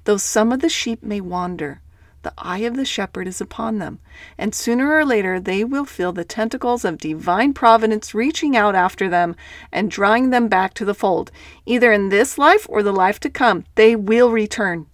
Though 0.05 0.17
some 0.17 0.51
of 0.51 0.61
the 0.61 0.69
sheep 0.69 1.03
may 1.03 1.21
wander, 1.21 1.81
the 2.23 2.33
eye 2.37 2.59
of 2.59 2.75
the 2.75 2.85
shepherd 2.85 3.27
is 3.27 3.41
upon 3.41 3.79
them, 3.79 3.99
and 4.37 4.53
sooner 4.53 4.93
or 4.93 5.05
later 5.05 5.39
they 5.39 5.63
will 5.63 5.85
feel 5.85 6.13
the 6.13 6.23
tentacles 6.23 6.85
of 6.85 6.97
divine 6.97 7.53
providence 7.53 8.13
reaching 8.13 8.55
out 8.55 8.75
after 8.75 9.09
them 9.09 9.35
and 9.71 9.89
drawing 9.89 10.29
them 10.29 10.47
back 10.47 10.73
to 10.75 10.85
the 10.85 10.93
fold. 10.93 11.31
Either 11.65 11.91
in 11.91 12.09
this 12.09 12.37
life 12.37 12.65
or 12.69 12.83
the 12.83 12.91
life 12.91 13.19
to 13.19 13.29
come, 13.29 13.65
they 13.75 13.95
will 13.95 14.31
return. 14.31 14.85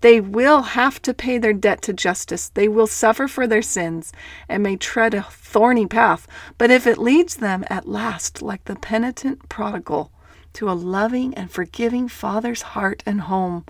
They 0.00 0.20
will 0.20 0.62
have 0.62 1.02
to 1.02 1.12
pay 1.12 1.36
their 1.36 1.52
debt 1.52 1.82
to 1.82 1.92
justice. 1.92 2.48
They 2.48 2.68
will 2.68 2.86
suffer 2.86 3.28
for 3.28 3.46
their 3.46 3.62
sins 3.62 4.12
and 4.48 4.62
may 4.62 4.76
tread 4.76 5.12
a 5.12 5.22
thorny 5.22 5.86
path. 5.86 6.26
But 6.56 6.70
if 6.70 6.86
it 6.86 6.96
leads 6.96 7.36
them 7.36 7.64
at 7.68 7.86
last, 7.86 8.40
like 8.40 8.64
the 8.64 8.76
penitent 8.76 9.48
prodigal, 9.48 10.10
to 10.54 10.70
a 10.70 10.72
loving 10.72 11.34
and 11.34 11.50
forgiving 11.50 12.08
Father's 12.08 12.62
heart 12.62 13.02
and 13.04 13.22
home, 13.22 13.66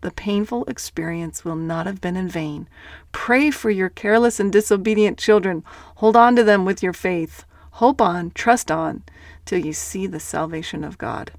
the 0.00 0.10
painful 0.10 0.64
experience 0.66 1.44
will 1.44 1.56
not 1.56 1.86
have 1.86 2.00
been 2.00 2.16
in 2.16 2.28
vain. 2.28 2.68
Pray 3.12 3.50
for 3.50 3.70
your 3.70 3.88
careless 3.88 4.38
and 4.38 4.52
disobedient 4.52 5.18
children. 5.18 5.64
Hold 5.96 6.16
on 6.16 6.36
to 6.36 6.44
them 6.44 6.64
with 6.64 6.82
your 6.82 6.92
faith. 6.92 7.44
Hope 7.72 8.00
on, 8.00 8.30
trust 8.30 8.70
on, 8.70 9.02
till 9.44 9.64
you 9.64 9.72
see 9.72 10.06
the 10.06 10.20
salvation 10.20 10.84
of 10.84 10.98
God. 10.98 11.32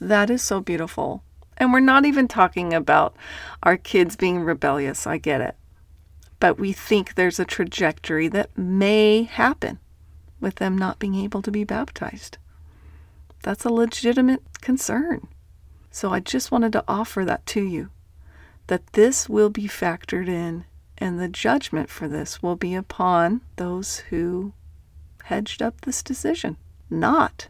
That 0.00 0.30
is 0.30 0.42
so 0.42 0.60
beautiful. 0.60 1.22
And 1.56 1.72
we're 1.72 1.80
not 1.80 2.04
even 2.04 2.28
talking 2.28 2.72
about 2.72 3.16
our 3.62 3.76
kids 3.76 4.16
being 4.16 4.40
rebellious. 4.40 5.06
I 5.06 5.18
get 5.18 5.40
it. 5.40 5.56
But 6.40 6.58
we 6.58 6.72
think 6.72 7.14
there's 7.14 7.40
a 7.40 7.44
trajectory 7.44 8.28
that 8.28 8.56
may 8.56 9.24
happen 9.24 9.80
with 10.40 10.56
them 10.56 10.78
not 10.78 11.00
being 11.00 11.16
able 11.16 11.42
to 11.42 11.50
be 11.50 11.64
baptized. 11.64 12.38
That's 13.42 13.64
a 13.64 13.72
legitimate 13.72 14.42
concern. 14.60 15.26
So 15.90 16.12
I 16.12 16.20
just 16.20 16.50
wanted 16.50 16.72
to 16.72 16.84
offer 16.86 17.24
that 17.24 17.46
to 17.46 17.62
you 17.62 17.90
that 18.66 18.92
this 18.92 19.28
will 19.28 19.50
be 19.50 19.66
factored 19.66 20.28
in, 20.28 20.64
and 20.98 21.18
the 21.18 21.28
judgment 21.28 21.88
for 21.88 22.06
this 22.08 22.42
will 22.42 22.56
be 22.56 22.74
upon 22.74 23.40
those 23.56 23.98
who 24.10 24.52
hedged 25.24 25.62
up 25.62 25.80
this 25.80 26.02
decision, 26.02 26.56
not 26.90 27.48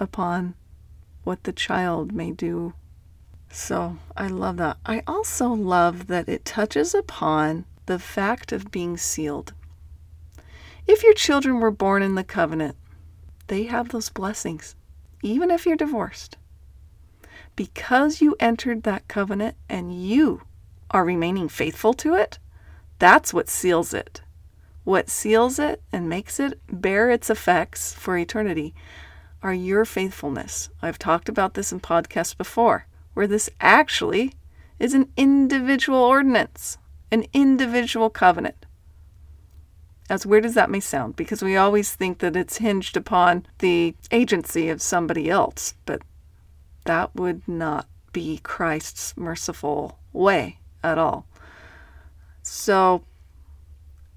upon 0.00 0.54
what 1.22 1.44
the 1.44 1.52
child 1.52 2.12
may 2.12 2.30
do 2.30 2.74
So 3.54 3.98
I 4.16 4.26
love 4.26 4.56
that. 4.56 4.78
I 4.84 5.02
also 5.06 5.48
love 5.48 6.08
that 6.08 6.28
it 6.28 6.44
touches 6.44 6.92
upon 6.92 7.66
the 7.86 8.00
fact 8.00 8.50
of 8.50 8.72
being 8.72 8.96
sealed. 8.96 9.52
If 10.88 11.04
your 11.04 11.14
children 11.14 11.60
were 11.60 11.70
born 11.70 12.02
in 12.02 12.16
the 12.16 12.24
covenant, 12.24 12.76
they 13.46 13.62
have 13.64 13.90
those 13.90 14.08
blessings, 14.10 14.74
even 15.22 15.52
if 15.52 15.66
you're 15.66 15.76
divorced. 15.76 16.36
Because 17.56 18.20
you 18.20 18.36
entered 18.40 18.82
that 18.82 19.06
covenant 19.06 19.56
and 19.68 19.94
you 19.94 20.42
are 20.90 21.04
remaining 21.04 21.48
faithful 21.48 21.94
to 21.94 22.14
it, 22.14 22.38
that's 22.98 23.32
what 23.32 23.48
seals 23.48 23.94
it. 23.94 24.22
What 24.84 25.08
seals 25.08 25.58
it 25.58 25.82
and 25.92 26.08
makes 26.08 26.38
it 26.40 26.60
bear 26.68 27.10
its 27.10 27.30
effects 27.30 27.94
for 27.94 28.18
eternity 28.18 28.74
are 29.42 29.54
your 29.54 29.84
faithfulness. 29.84 30.70
I've 30.82 30.98
talked 30.98 31.28
about 31.28 31.54
this 31.54 31.70
in 31.70 31.80
podcasts 31.80 32.36
before, 32.36 32.86
where 33.12 33.26
this 33.26 33.50
actually 33.60 34.32
is 34.78 34.94
an 34.94 35.10
individual 35.16 35.98
ordinance, 35.98 36.78
an 37.10 37.26
individual 37.32 38.10
covenant. 38.10 38.66
As 40.10 40.26
weird 40.26 40.44
as 40.44 40.54
that 40.54 40.70
may 40.70 40.80
sound, 40.80 41.16
because 41.16 41.42
we 41.42 41.56
always 41.56 41.94
think 41.94 42.18
that 42.18 42.36
it's 42.36 42.58
hinged 42.58 42.96
upon 42.96 43.46
the 43.58 43.94
agency 44.10 44.68
of 44.68 44.82
somebody 44.82 45.30
else, 45.30 45.74
but 45.86 46.02
that 46.84 47.14
would 47.14 47.46
not 47.48 47.88
be 48.12 48.38
Christ's 48.42 49.16
merciful 49.16 49.98
way 50.12 50.58
at 50.82 50.98
all. 50.98 51.26
So, 52.42 53.04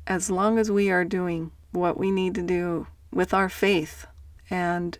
as 0.05 0.29
long 0.29 0.59
as 0.59 0.69
we 0.69 0.89
are 0.89 1.03
doing 1.03 1.51
what 1.71 1.97
we 1.97 2.11
need 2.11 2.35
to 2.35 2.41
do 2.41 2.87
with 3.11 3.33
our 3.33 3.49
faith 3.49 4.05
and 4.49 4.97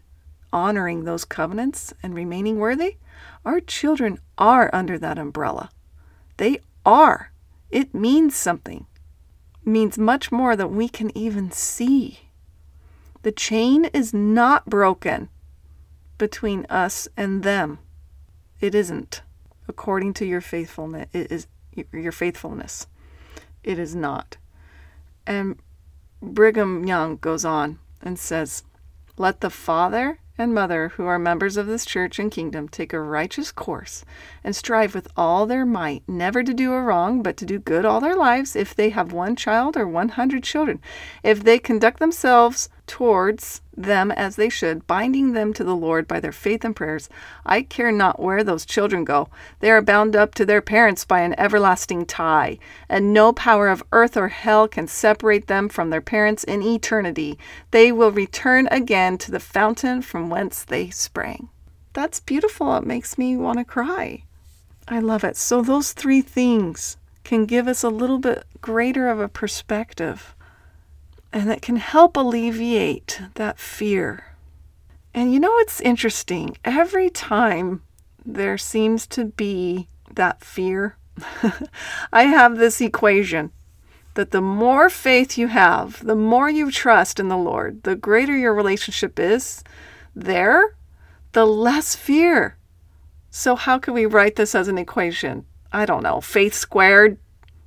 honoring 0.51 1.03
those 1.03 1.25
covenants 1.25 1.93
and 2.01 2.13
remaining 2.13 2.57
worthy, 2.57 2.97
our 3.45 3.59
children 3.59 4.19
are 4.37 4.69
under 4.73 4.97
that 4.97 5.17
umbrella. 5.17 5.69
They 6.37 6.59
are. 6.85 7.31
It 7.69 7.93
means 7.93 8.35
something. 8.35 8.85
It 9.61 9.67
means 9.67 9.97
much 9.97 10.31
more 10.31 10.55
than 10.55 10.75
we 10.75 10.87
can 10.87 11.15
even 11.17 11.51
see. 11.51 12.29
The 13.23 13.31
chain 13.31 13.85
is 13.85 14.13
not 14.13 14.67
broken 14.67 15.29
between 16.17 16.65
us 16.65 17.07
and 17.15 17.43
them. 17.43 17.79
It 18.59 18.73
isn't. 18.73 19.21
According 19.67 20.13
to 20.15 20.25
your 20.25 20.41
faithfulness, 20.41 21.07
it 21.13 21.31
is 21.31 21.47
your 21.91 22.11
faithfulness. 22.11 22.87
It 23.63 23.77
is 23.77 23.95
not. 23.95 24.37
And 25.25 25.59
Brigham 26.21 26.85
Young 26.85 27.17
goes 27.17 27.45
on 27.45 27.79
and 28.01 28.17
says, 28.17 28.63
Let 29.17 29.41
the 29.41 29.49
father 29.49 30.19
and 30.37 30.53
mother 30.53 30.89
who 30.89 31.05
are 31.05 31.19
members 31.19 31.57
of 31.57 31.67
this 31.67 31.85
church 31.85 32.19
and 32.19 32.31
kingdom 32.31 32.69
take 32.69 32.93
a 32.93 32.99
righteous 32.99 33.51
course 33.51 34.05
and 34.43 34.55
strive 34.55 34.93
with 34.93 35.07
all 35.17 35.45
their 35.45 35.65
might 35.65 36.03
never 36.07 36.43
to 36.43 36.53
do 36.53 36.73
a 36.73 36.81
wrong 36.81 37.23
but 37.23 37.35
to 37.37 37.45
do 37.45 37.59
good 37.59 37.85
all 37.85 37.99
their 37.99 38.15
lives 38.15 38.55
if 38.55 38.75
they 38.75 38.89
have 38.89 39.11
one 39.11 39.35
child 39.35 39.75
or 39.75 39.87
100 39.87 40.43
children 40.43 40.79
if 41.23 41.43
they 41.43 41.57
conduct 41.57 41.99
themselves 41.99 42.69
towards 42.87 43.61
them 43.75 44.11
as 44.11 44.35
they 44.35 44.49
should, 44.49 44.87
binding 44.87 45.33
them 45.33 45.53
to 45.53 45.63
the 45.63 45.75
Lord 45.75 46.07
by 46.07 46.19
their 46.19 46.31
faith 46.31 46.65
and 46.65 46.75
prayers. 46.75 47.09
I 47.45 47.61
care 47.61 47.91
not 47.91 48.19
where 48.19 48.43
those 48.43 48.65
children 48.65 49.03
go. 49.03 49.29
They 49.59 49.69
are 49.69 49.81
bound 49.81 50.15
up 50.15 50.33
to 50.35 50.45
their 50.45 50.61
parents 50.61 51.05
by 51.05 51.19
an 51.19 51.39
everlasting 51.39 52.05
tie, 52.05 52.57
and 52.89 53.13
no 53.13 53.33
power 53.33 53.67
of 53.67 53.83
earth 53.91 54.17
or 54.17 54.29
hell 54.29 54.67
can 54.67 54.87
separate 54.87 55.47
them 55.47 55.69
from 55.69 55.89
their 55.89 56.01
parents 56.01 56.43
in 56.43 56.63
eternity. 56.63 57.37
They 57.71 57.91
will 57.91 58.11
return 58.11 58.67
again 58.71 59.17
to 59.19 59.31
the 59.31 59.39
fountain 59.39 60.01
from 60.01 60.29
whence 60.29 60.63
they 60.63 60.89
sprang. 60.89 61.49
That's 61.93 62.19
beautiful. 62.19 62.75
It 62.77 62.85
makes 62.85 63.17
me 63.17 63.37
want 63.37 63.59
to 63.59 63.65
cry. 63.65 64.23
I 64.87 64.99
love 64.99 65.23
it. 65.23 65.35
So, 65.35 65.61
those 65.61 65.91
three 65.91 66.21
things 66.21 66.97
can 67.23 67.45
give 67.45 67.67
us 67.67 67.83
a 67.83 67.89
little 67.89 68.19
bit 68.19 68.45
greater 68.61 69.09
of 69.09 69.19
a 69.19 69.27
perspective 69.27 70.33
and 71.33 71.49
it 71.51 71.61
can 71.61 71.77
help 71.77 72.17
alleviate 72.17 73.21
that 73.35 73.59
fear. 73.59 74.35
And 75.13 75.33
you 75.33 75.39
know, 75.39 75.57
it's 75.59 75.81
interesting. 75.81 76.57
Every 76.63 77.09
time 77.09 77.81
there 78.25 78.57
seems 78.57 79.07
to 79.07 79.25
be 79.25 79.87
that 80.13 80.43
fear, 80.43 80.97
I 82.13 82.23
have 82.23 82.57
this 82.57 82.81
equation 82.81 83.51
that 84.13 84.31
the 84.31 84.41
more 84.41 84.89
faith 84.89 85.37
you 85.37 85.47
have, 85.47 86.03
the 86.03 86.15
more 86.15 86.49
you 86.49 86.71
trust 86.71 87.19
in 87.19 87.27
the 87.27 87.37
Lord, 87.37 87.83
the 87.83 87.95
greater 87.95 88.35
your 88.35 88.53
relationship 88.53 89.19
is 89.19 89.63
there, 90.15 90.75
the 91.33 91.45
less 91.45 91.95
fear. 91.95 92.57
So, 93.29 93.55
how 93.55 93.77
can 93.77 93.93
we 93.93 94.07
write 94.07 94.35
this 94.35 94.55
as 94.55 94.67
an 94.67 94.79
equation? 94.79 95.45
I 95.71 95.85
don't 95.85 96.01
know. 96.01 96.21
Faith 96.21 96.55
squared 96.55 97.19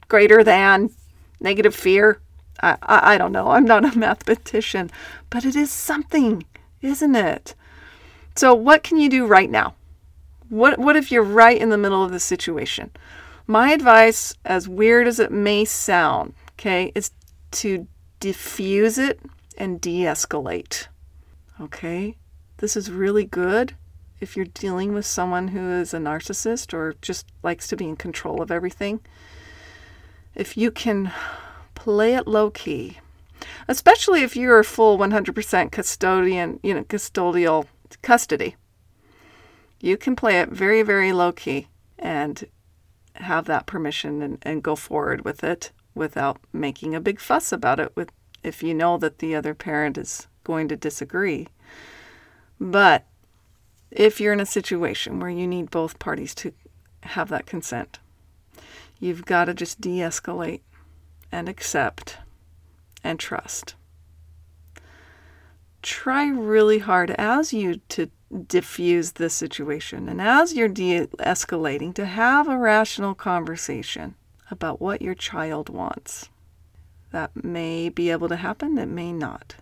greater 0.08 0.42
than 0.42 0.90
negative 1.38 1.74
fear. 1.74 2.20
I, 2.62 2.76
I, 2.82 3.18
don't 3.18 3.32
know. 3.32 3.50
I'm 3.50 3.64
not 3.64 3.94
a 3.94 3.98
mathematician, 3.98 4.90
but 5.30 5.44
it 5.44 5.56
is 5.56 5.70
something, 5.70 6.44
isn't 6.82 7.14
it? 7.14 7.54
So, 8.36 8.54
what 8.54 8.82
can 8.82 8.98
you 8.98 9.08
do 9.08 9.26
right 9.26 9.50
now? 9.50 9.74
What, 10.48 10.78
what 10.78 10.96
if 10.96 11.12
you're 11.12 11.22
right 11.22 11.60
in 11.60 11.70
the 11.70 11.78
middle 11.78 12.04
of 12.04 12.10
the 12.10 12.20
situation? 12.20 12.90
My 13.46 13.72
advice, 13.72 14.34
as 14.44 14.68
weird 14.68 15.06
as 15.06 15.18
it 15.18 15.32
may 15.32 15.64
sound, 15.64 16.34
okay, 16.52 16.92
is 16.94 17.10
to 17.52 17.86
diffuse 18.20 18.98
it 18.98 19.20
and 19.56 19.80
de 19.80 20.02
escalate. 20.02 20.86
Okay? 21.60 22.16
This 22.58 22.76
is 22.76 22.90
really 22.90 23.24
good 23.24 23.74
if 24.20 24.36
you're 24.36 24.46
dealing 24.46 24.92
with 24.92 25.06
someone 25.06 25.48
who 25.48 25.70
is 25.70 25.94
a 25.94 25.98
narcissist 25.98 26.74
or 26.74 26.94
just 27.00 27.26
likes 27.42 27.66
to 27.68 27.76
be 27.76 27.88
in 27.88 27.96
control 27.96 28.42
of 28.42 28.50
everything. 28.50 29.00
If 30.34 30.56
you 30.56 30.70
can 30.70 31.12
play 31.80 32.14
it 32.14 32.28
low 32.28 32.50
key, 32.50 32.98
especially 33.66 34.22
if 34.22 34.36
you're 34.36 34.58
a 34.58 34.64
full 34.64 34.98
100% 34.98 35.72
custodian, 35.72 36.60
you 36.62 36.74
know, 36.74 36.84
custodial 36.84 37.64
custody. 38.02 38.54
You 39.80 39.96
can 39.96 40.14
play 40.14 40.40
it 40.40 40.50
very, 40.50 40.82
very 40.82 41.10
low 41.14 41.32
key 41.32 41.68
and 41.98 42.44
have 43.14 43.46
that 43.46 43.64
permission 43.64 44.20
and, 44.20 44.36
and 44.42 44.62
go 44.62 44.76
forward 44.76 45.24
with 45.24 45.42
it 45.42 45.72
without 45.94 46.36
making 46.52 46.94
a 46.94 47.00
big 47.00 47.18
fuss 47.18 47.50
about 47.50 47.80
it 47.80 47.96
with 47.96 48.10
if 48.42 48.62
you 48.62 48.74
know 48.74 48.98
that 48.98 49.18
the 49.18 49.34
other 49.34 49.54
parent 49.54 49.96
is 49.96 50.26
going 50.44 50.68
to 50.68 50.76
disagree. 50.76 51.48
But 52.60 53.06
if 53.90 54.20
you're 54.20 54.34
in 54.34 54.40
a 54.40 54.46
situation 54.46 55.18
where 55.18 55.30
you 55.30 55.46
need 55.46 55.70
both 55.70 55.98
parties 55.98 56.34
to 56.36 56.52
have 57.04 57.30
that 57.30 57.46
consent, 57.46 58.00
you've 58.98 59.24
got 59.24 59.46
to 59.46 59.54
just 59.54 59.80
de 59.80 60.00
escalate 60.00 60.60
and 61.32 61.48
accept 61.48 62.18
and 63.02 63.18
trust. 63.18 63.74
Try 65.82 66.26
really 66.28 66.80
hard 66.80 67.10
as 67.12 67.52
you 67.52 67.80
to 67.90 68.10
diffuse 68.46 69.12
this 69.12 69.34
situation 69.34 70.08
and 70.08 70.20
as 70.20 70.54
you're 70.54 70.68
de 70.68 71.06
escalating 71.18 71.94
to 71.94 72.06
have 72.06 72.48
a 72.48 72.58
rational 72.58 73.14
conversation 73.14 74.14
about 74.50 74.80
what 74.80 75.02
your 75.02 75.14
child 75.14 75.68
wants. 75.68 76.28
That 77.12 77.44
may 77.44 77.88
be 77.88 78.10
able 78.10 78.28
to 78.28 78.36
happen, 78.36 78.78
it 78.78 78.88
may 78.88 79.12
not. 79.12 79.56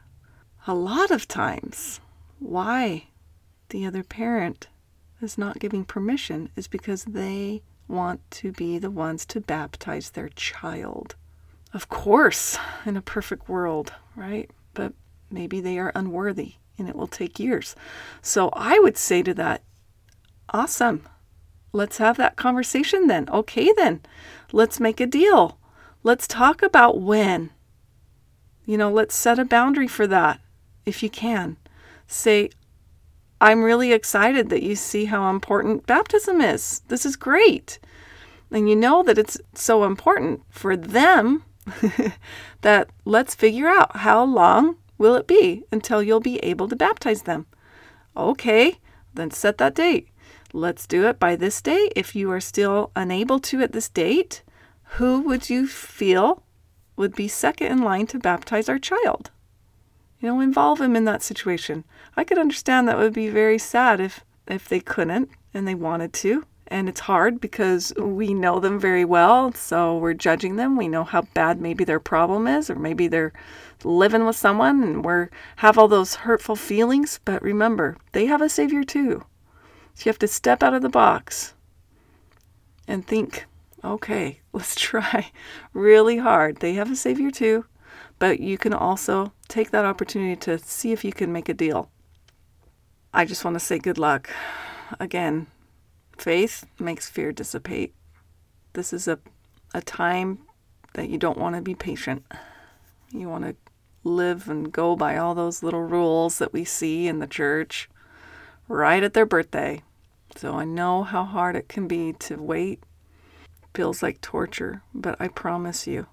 A 0.67 0.75
lot 0.75 1.11
of 1.11 1.29
times, 1.29 2.01
why 2.39 3.09
the 3.71 3.87
other 3.87 4.03
parent 4.03 4.69
is 5.21 5.39
not 5.39 5.59
giving 5.59 5.85
permission 5.85 6.51
is 6.57 6.69
because 6.69 7.05
they 7.05 7.63
want 7.87 8.21
to 8.31 8.53
be 8.53 8.79
the 8.79 8.91
ones 8.91 9.25
to 9.27 9.41
baptize 9.41 10.11
their 10.11 10.29
child. 10.29 11.17
Of 11.75 11.89
course, 11.89 12.59
in 12.87 12.97
a 12.97 13.03
perfect 13.03 13.49
world, 13.49 13.93
right? 14.17 14.51
But 14.75 14.95
maybe 15.31 15.61
they 15.61 15.79
are 15.79 15.93
unworthy 15.95 16.55
and 16.79 16.89
it 16.89 16.97
will 16.97 17.09
take 17.09 17.39
years. 17.39 17.77
So 18.23 18.49
I 18.53 18.79
would 18.79 18.97
say 18.97 19.23
to 19.23 19.35
that, 19.35 19.63
awesome. 20.51 21.07
Let's 21.73 21.99
have 21.99 22.17
that 22.17 22.37
conversation 22.37 23.07
then. 23.07 23.29
Okay, 23.29 23.73
then. 23.77 24.01
Let's 24.53 24.81
make 24.81 25.01
a 25.01 25.07
deal. 25.07 25.59
Let's 26.03 26.27
talk 26.27 26.63
about 26.63 27.01
when. 27.01 27.51
You 28.65 28.79
know, 28.79 28.91
let's 28.91 29.15
set 29.15 29.39
a 29.39 29.45
boundary 29.45 29.89
for 29.89 30.07
that 30.07 30.41
if 30.87 31.03
you 31.03 31.11
can. 31.11 31.59
Say, 32.07 32.51
I'm 33.41 33.63
really 33.63 33.93
excited 33.93 34.49
that 34.49 34.63
you 34.63 34.75
see 34.75 35.07
how 35.07 35.29
important 35.29 35.87
baptism 35.87 36.41
is. 36.41 36.81
This 36.89 37.05
is 37.05 37.17
great. 37.17 37.79
And 38.51 38.69
you 38.69 38.77
know 38.77 39.03
that 39.03 39.19
it's 39.19 39.39
so 39.55 39.85
important 39.85 40.43
for 40.49 40.75
them 40.77 41.45
that 42.63 42.91
let's 43.05 43.35
figure 43.35 43.69
out 43.69 43.97
how 43.99 44.25
long 44.25 44.77
will 44.99 45.15
it 45.15 45.27
be 45.27 45.65
until 45.71 46.03
you'll 46.03 46.21
be 46.21 46.39
able 46.39 46.69
to 46.69 46.77
baptize 46.77 47.23
them. 47.23 47.47
Okay, 48.17 48.79
then 49.15 49.31
set 49.31 49.59
that 49.59 49.75
date. 49.75 50.09
Let's 50.53 50.87
do 50.87 51.07
it 51.07 51.19
by 51.19 51.37
this 51.37 51.61
date. 51.61 51.93
If 51.95 52.17
you 52.17 52.31
are 52.33 52.41
still 52.41 52.91
unable 52.97 53.39
to 53.41 53.61
at 53.61 53.73
this 53.73 53.89
date, 53.89 54.43
who 54.93 55.21
would 55.21 55.51
you 55.51 55.67
feel 55.67 56.43
would 56.97 57.15
be 57.15 57.29
second 57.29 57.69
in 57.69 57.83
line 57.83 58.07
to 58.09 58.19
baptize 58.19 58.69
our 58.69 58.79
child? 58.79 59.31
You 60.21 60.29
know, 60.29 60.41
involve 60.41 60.81
him 60.81 60.97
in 60.97 61.05
that 61.05 61.23
situation. 61.23 61.85
I 62.17 62.25
could 62.25 62.39
understand 62.39 62.89
that 62.89 62.99
would 62.99 63.13
be 63.13 63.29
very 63.29 63.59
sad 63.59 64.01
if 64.01 64.25
if 64.49 64.69
they 64.69 64.81
couldn't 64.81 65.31
and 65.53 65.69
they 65.69 65.75
wanted 65.75 66.13
to 66.15 66.45
And 66.71 66.89
it's 66.89 67.01
hard 67.01 67.41
because 67.41 67.95
we 67.97 68.35
know 68.35 68.61
them 68.61 68.79
very 68.79 69.05
well, 69.05 69.53
so 69.53 69.97
we're 69.97 70.13
judging 70.13 70.57
them. 70.57 70.77
We 70.77 70.87
know 70.87 71.03
how 71.03 71.23
bad 71.33 71.61
maybe 71.61 71.83
their 71.83 71.99
problem 71.99 72.47
is, 72.47 72.69
or 72.69 72.75
maybe 72.77 73.09
they're 73.09 73.33
living 73.85 74.27
with 74.27 74.37
someone 74.37 74.83
and 74.83 75.05
we're 75.05 75.31
have 75.57 75.79
all 75.79 75.89
those 75.89 76.17
hurtful 76.17 76.57
feelings. 76.57 77.21
But 77.25 77.43
remember, 77.43 77.97
they 78.13 78.27
have 78.27 78.43
a 78.43 78.51
savior 78.51 78.85
too. 78.85 79.25
So 79.95 80.05
you 80.05 80.11
have 80.11 80.19
to 80.19 80.29
step 80.29 80.63
out 80.63 80.75
of 80.75 80.83
the 80.83 80.91
box 80.91 81.55
and 82.87 83.07
think, 83.07 83.47
okay, 83.83 84.41
let's 84.53 84.75
try 84.75 85.31
really 85.73 86.19
hard. 86.19 86.59
They 86.59 86.75
have 86.75 86.91
a 86.91 86.97
savior 86.97 87.31
too, 87.31 87.65
but 88.19 88.41
you 88.41 88.59
can 88.59 88.75
also 88.75 89.33
take 89.49 89.71
that 89.71 89.87
opportunity 89.87 90.37
to 90.37 90.59
see 90.59 90.93
if 90.93 91.03
you 91.03 91.13
can 91.13 91.33
make 91.33 91.49
a 91.49 91.55
deal. 91.55 91.91
I 93.15 93.25
just 93.25 93.43
want 93.43 93.55
to 93.55 93.61
say 93.61 93.79
good 93.79 93.97
luck. 93.97 94.29
Again, 95.01 95.47
faith 96.19 96.67
makes 96.79 97.09
fear 97.09 97.33
dissipate. 97.33 97.95
This 98.75 98.93
is 98.93 99.09
a, 99.09 99.19
a 99.73 99.81
time 99.81 100.41
that 100.95 101.09
you 101.09 101.19
don't 101.19 101.39
want 101.39 101.57
to 101.57 101.63
be 101.63 101.75
patient. 101.75 102.25
You 103.11 103.29
want 103.29 103.45
to 103.45 103.57
live 104.05 104.49
and 104.49 104.73
go 104.73 104.97
by 104.97 105.17
all 105.17 105.35
those 105.35 105.63
little 105.63 105.83
rules 105.83 106.39
that 106.39 106.53
we 106.53 106.65
see 106.65 107.09
in 107.09 107.19
the 107.19 107.27
church 107.27 107.89
right 108.69 109.03
at 109.03 109.15
their 109.15 109.27
birthday. 109.27 109.83
So 110.37 110.55
I 110.55 110.65
know 110.65 111.03
how 111.03 111.25
hard 111.25 111.57
it 111.57 111.69
can 111.69 111.89
be 111.89 112.13
to 112.21 112.37
wait. 112.37 112.83
Feels 113.75 114.03
like 114.03 114.21
torture, 114.21 114.83
but 114.95 115.17
I 115.21 115.29
promise 115.29 115.87
you, 115.87 116.07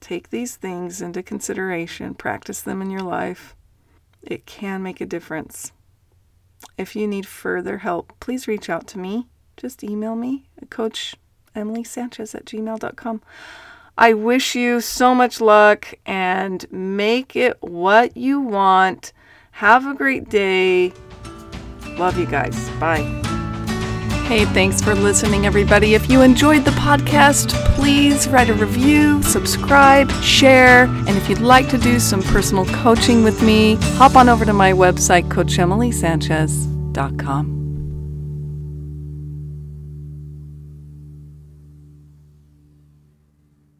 take 0.00 0.30
these 0.30 0.56
things 0.56 1.02
into 1.02 1.22
consideration, 1.22 2.14
practice 2.14 2.62
them 2.62 2.80
in 2.80 2.90
your 2.90 3.02
life. 3.02 3.56
It 4.22 4.46
can 4.46 4.82
make 4.82 5.00
a 5.00 5.06
difference. 5.06 5.72
If 6.76 6.96
you 6.96 7.06
need 7.06 7.26
further 7.26 7.78
help, 7.78 8.12
please 8.20 8.48
reach 8.48 8.70
out 8.70 8.86
to 8.88 8.98
me. 8.98 9.26
Just 9.58 9.84
email 9.84 10.16
me 10.16 10.44
Coach 10.70 11.16
Emily 11.54 11.84
Sanchez 11.84 12.34
at 12.34 12.46
gmail.com. 12.46 13.20
I 13.98 14.14
wish 14.14 14.54
you 14.54 14.80
so 14.80 15.14
much 15.14 15.40
luck 15.40 15.92
and 16.06 16.64
make 16.72 17.34
it 17.34 17.56
what 17.60 18.16
you 18.16 18.40
want. 18.40 19.12
Have 19.50 19.86
a 19.86 19.94
great 19.94 20.30
day. 20.30 20.92
Love 21.98 22.16
you 22.16 22.26
guys. 22.26 22.70
Bye. 22.78 23.02
Hey, 24.28 24.44
thanks 24.44 24.80
for 24.80 24.94
listening, 24.94 25.46
everybody. 25.46 25.94
If 25.94 26.08
you 26.08 26.22
enjoyed 26.22 26.64
the 26.64 26.70
podcast, 26.72 27.50
please 27.74 28.28
write 28.28 28.50
a 28.50 28.54
review, 28.54 29.20
subscribe, 29.22 30.12
share, 30.22 30.84
and 30.84 31.16
if 31.16 31.28
you'd 31.28 31.40
like 31.40 31.68
to 31.70 31.78
do 31.78 31.98
some 31.98 32.22
personal 32.22 32.66
coaching 32.66 33.24
with 33.24 33.42
me, 33.42 33.76
hop 33.96 34.14
on 34.16 34.28
over 34.28 34.44
to 34.44 34.52
my 34.52 34.72
website, 34.72 35.28
CoachEmilySanchez.com. 35.28 37.57